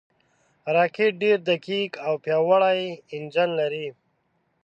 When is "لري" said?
3.59-3.87